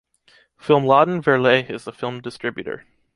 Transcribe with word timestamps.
Filmladen-Verleih 0.59 1.69
is 1.69 1.83
the 1.85 1.91
film 1.91 2.21
distributor. 2.21 2.85